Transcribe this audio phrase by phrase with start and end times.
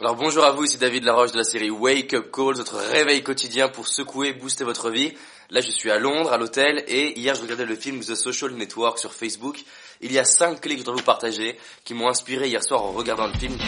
[0.00, 3.20] Alors bonjour à vous, ici David Laroche de la série Wake Up Calls, votre réveil
[3.24, 5.12] quotidien pour secouer, booster votre vie.
[5.50, 8.52] Là je suis à Londres, à l'hôtel, et hier je regardais le film The Social
[8.52, 9.58] Network sur Facebook.
[10.00, 12.84] Il y a cinq clés que je dois vous partager qui m'ont inspiré hier soir
[12.84, 13.58] en regardant le film.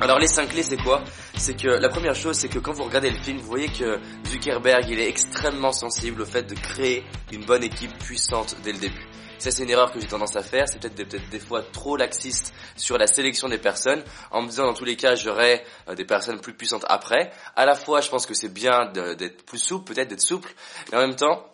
[0.00, 1.02] Alors les cinq clés c'est quoi?
[1.36, 3.98] C'est que la première chose c'est que quand vous regardez le film vous voyez que
[4.26, 8.78] Zuckerberg il est extrêmement sensible au fait de créer une bonne équipe puissante dès le
[8.78, 9.06] début.
[9.38, 11.96] Ça c'est une erreur que j'ai tendance à faire, c'est peut-être peut des fois trop
[11.96, 15.94] laxiste sur la sélection des personnes en me disant dans tous les cas j'aurai euh,
[15.94, 17.30] des personnes plus puissantes après.
[17.56, 20.54] À la fois je pense que c'est bien d'être plus souple, peut-être d'être souple,
[20.90, 21.44] mais en même temps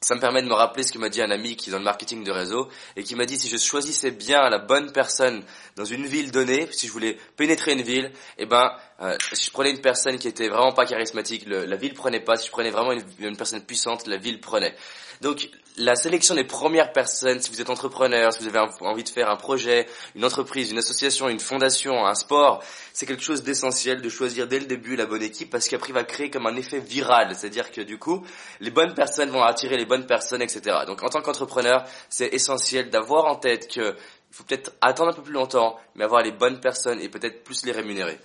[0.00, 1.78] ça me permet de me rappeler ce que m'a dit un ami qui est dans
[1.78, 5.42] le marketing de réseau et qui m'a dit si je choisissais bien la bonne personne
[5.76, 8.70] dans une ville donnée, si je voulais pénétrer une ville, eh ben
[9.00, 12.36] euh, si je prenais une personne qui était vraiment pas charismatique, la ville prenait pas.
[12.36, 14.74] Si je prenais vraiment une, personne puissante, la ville prenait.
[15.20, 19.08] Donc la sélection des premières personnes, si vous êtes entrepreneur, si vous avez envie de
[19.08, 24.02] faire un projet, une entreprise, une association, une fondation, un sport, c'est quelque chose d'essentiel
[24.02, 26.56] de choisir dès le début la bonne équipe parce qu'après il va créer comme un
[26.56, 28.24] effet viral, c'est-à-dire que du coup
[28.60, 30.78] les bonnes personnes vont attirer les bonnes personnes, etc.
[30.86, 33.96] Donc en tant qu'entrepreneur, c'est essentiel d'avoir en tête que
[34.30, 37.44] il faut peut-être attendre un peu plus longtemps, mais avoir les bonnes personnes et peut-être
[37.44, 38.18] plus les rémunérer.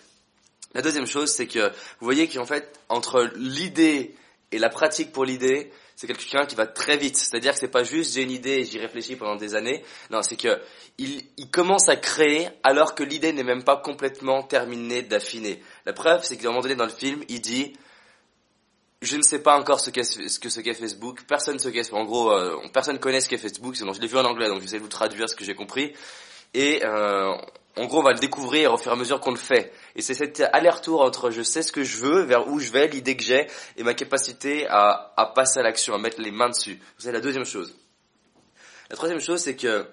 [0.74, 4.16] La deuxième chose, c'est que vous voyez qu'en fait, entre l'idée
[4.52, 7.18] et la pratique pour l'idée, c'est quelqu'un qui va très vite.
[7.18, 9.84] C'est-à-dire que c'est pas juste j'ai une idée et j'y réfléchis pendant des années.
[10.10, 10.60] Non, c'est que
[10.98, 15.62] il, commence à créer alors que l'idée n'est même pas complètement terminée d'affiner.
[15.86, 17.74] La preuve, c'est qu'à un moment donné dans le film, il dit
[19.02, 21.24] je ne sais pas encore ce qu'est ce que ce qu'est Facebook.
[21.28, 21.94] Personne ce qu'est.
[21.94, 23.76] En gros, euh, personne connaît ce qu'est Facebook.
[23.76, 25.94] Sinon, je l'ai vu en anglais, donc j'essaie de vous traduire ce que j'ai compris.
[26.54, 27.34] Et euh,
[27.76, 29.74] en gros, on va le découvrir au fur et à mesure qu'on le fait.
[29.96, 32.88] Et c'est cet aller-retour entre je sais ce que je veux, vers où je vais,
[32.88, 36.50] l'idée que j'ai, et ma capacité à, à passer à l'action, à mettre les mains
[36.50, 36.80] dessus.
[36.98, 37.76] C'est la deuxième chose.
[38.90, 39.88] La troisième chose, c'est que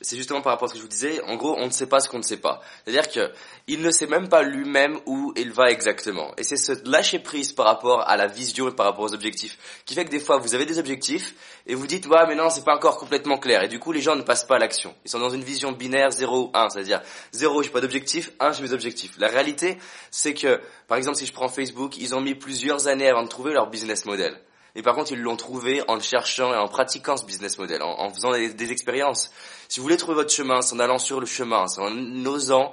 [0.00, 1.88] c'est justement par rapport à ce que je vous disais, en gros, on ne sait
[1.88, 2.60] pas ce qu'on ne sait pas.
[2.84, 3.32] C'est-à-dire que
[3.66, 6.32] il ne sait même pas lui-même où il va exactement.
[6.38, 9.58] Et c'est ce lâcher prise par rapport à la vision et par rapport aux objectifs
[9.84, 11.34] qui fait que des fois vous avez des objectifs
[11.66, 14.00] et vous dites ouais mais non c'est pas encore complètement clair et du coup les
[14.00, 14.94] gens ne passent pas à l'action.
[15.04, 17.02] Ils sont dans une vision binaire 0 1, c'est-à-dire
[17.32, 19.12] 0 j'ai pas d'objectif, 1 j'ai mes objectifs.
[19.18, 19.78] La réalité
[20.10, 23.28] c'est que par exemple si je prends Facebook, ils ont mis plusieurs années avant de
[23.28, 24.38] trouver leur business model.
[24.78, 27.82] Et par contre, ils l'ont trouvé en le cherchant et en pratiquant ce business model,
[27.82, 29.32] en, faisant des, des, expériences.
[29.68, 32.70] Si vous voulez trouver votre chemin, c'est en allant sur le chemin, c'est en osant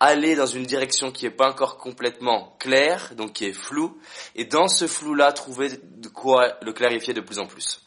[0.00, 3.96] aller dans une direction qui n'est pas encore complètement claire, donc qui est floue,
[4.34, 7.85] et dans ce flou-là, trouver de quoi le clarifier de plus en plus.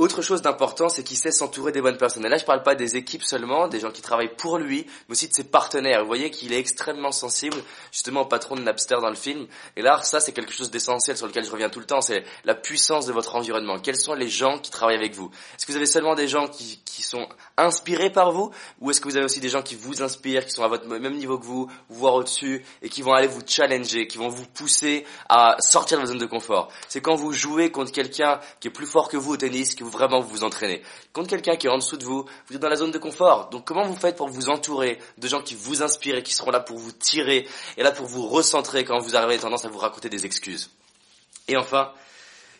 [0.00, 2.24] Autre chose d'important, c'est qu'il sait s'entourer des bonnes personnes.
[2.24, 5.12] Et là, je parle pas des équipes seulement, des gens qui travaillent pour lui, mais
[5.12, 6.00] aussi de ses partenaires.
[6.00, 7.58] Vous voyez qu'il est extrêmement sensible,
[7.92, 9.46] justement, au patron de Napster dans le film.
[9.76, 12.24] Et là, ça, c'est quelque chose d'essentiel sur lequel je reviens tout le temps, c'est
[12.46, 13.78] la puissance de votre environnement.
[13.78, 15.30] Quels sont les gens qui travaillent avec vous?
[15.58, 17.28] Est-ce que vous avez seulement des gens qui, qui sont
[17.58, 18.50] inspirés par vous,
[18.80, 20.86] ou est-ce que vous avez aussi des gens qui vous inspirent, qui sont à votre
[20.86, 24.46] même niveau que vous, voire au-dessus, et qui vont aller vous challenger, qui vont vous
[24.46, 26.68] pousser à sortir de votre zone de confort?
[26.88, 29.84] C'est quand vous jouez contre quelqu'un qui est plus fort que vous au tennis, que
[29.84, 30.82] vous vraiment vous entraînez.
[31.12, 33.50] Contre quelqu'un qui est en dessous de vous, vous êtes dans la zone de confort.
[33.50, 36.50] Donc comment vous faites pour vous entourer de gens qui vous inspirent et qui seront
[36.50, 37.46] là pour vous tirer
[37.76, 40.70] et là pour vous recentrer quand vous avez tendance à vous raconter des excuses?
[41.48, 41.92] Et enfin,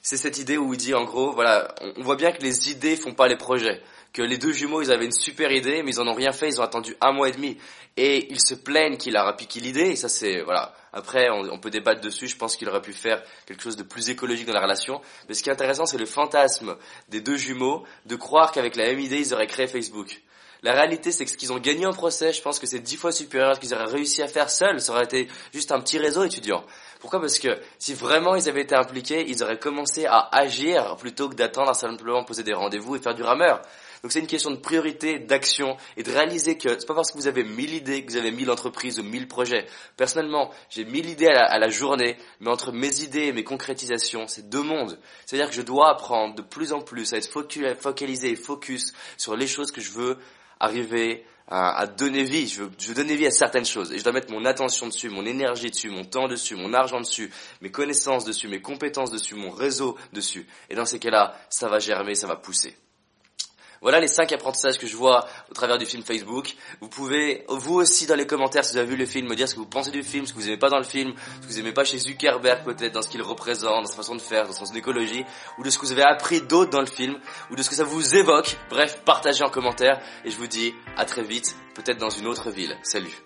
[0.02, 2.96] c'est cette idée où il dit en gros, voilà, on voit bien que les idées
[2.96, 3.80] font pas les projets
[4.12, 6.48] que les deux jumeaux, ils avaient une super idée, mais ils en ont rien fait,
[6.48, 7.56] ils ont attendu un mois et demi.
[7.96, 10.74] Et ils se plaignent qu'il a piqué l'idée, et ça c'est, voilà.
[10.92, 14.10] Après, on, peut débattre dessus, je pense qu'il aurait pu faire quelque chose de plus
[14.10, 15.00] écologique dans la relation.
[15.28, 16.76] Mais ce qui est intéressant, c'est le fantasme
[17.08, 20.20] des deux jumeaux de croire qu'avec la même idée, ils auraient créé Facebook.
[20.62, 22.96] La réalité, c'est que ce qu'ils ont gagné en procès, je pense que c'est dix
[22.96, 24.80] fois supérieur à ce qu'ils auraient réussi à faire seuls.
[24.80, 26.64] Ça aurait été juste un petit réseau étudiant.
[26.98, 27.18] Pourquoi?
[27.18, 31.34] Parce que si vraiment ils avaient été impliqués, ils auraient commencé à agir plutôt que
[31.34, 33.62] d'attendre à simplement poser des rendez-vous et faire du rameur.
[34.02, 37.18] Donc c'est une question de priorité, d'action et de réaliser que c'est pas parce que
[37.18, 39.66] vous avez mille idées que vous avez mille entreprises ou mille projets.
[39.96, 44.48] Personnellement, j'ai mille idées à la, journée, mais entre mes idées et mes concrétisations, c'est
[44.48, 44.98] deux mondes.
[45.26, 47.30] C'est-à-dire que je dois apprendre de plus en plus à être
[47.78, 50.18] focalisé et focus sur les choses que je veux
[50.58, 52.46] arriver à, donner vie.
[52.46, 53.92] Je veux, je veux, donner vie à certaines choses.
[53.92, 57.00] Et je dois mettre mon attention dessus, mon énergie dessus, mon temps dessus, mon argent
[57.00, 57.30] dessus,
[57.60, 60.46] mes connaissances dessus, mes compétences dessus, mon réseau dessus.
[60.68, 62.76] Et dans ces cas-là, ça va germer, ça va pousser.
[63.82, 66.54] Voilà les cinq apprentissages que je vois au travers du film Facebook.
[66.82, 69.48] Vous pouvez, vous aussi, dans les commentaires, si vous avez vu le film, me dire
[69.48, 71.46] ce que vous pensez du film, ce que vous aimez pas dans le film, ce
[71.46, 74.20] que vous aimez pas chez Zuckerberg peut-être, dans ce qu'il représente, dans sa façon de
[74.20, 75.24] faire, dans son écologie,
[75.56, 77.18] ou de ce que vous avez appris d'autres dans le film,
[77.50, 78.58] ou de ce que ça vous évoque.
[78.68, 82.50] Bref, partagez en commentaire, et je vous dis à très vite, peut-être dans une autre
[82.50, 82.76] ville.
[82.82, 83.16] Salut